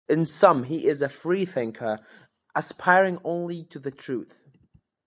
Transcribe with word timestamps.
In 0.09 0.25
sum 0.25 0.63
he 0.63 0.87
is 0.87 1.03
a 1.03 1.09
free 1.09 1.45
thinker, 1.45 1.99
aspiring 2.55 3.19
only 3.23 3.63
to 3.65 3.77
the 3.77 3.91
truth. 3.91 4.47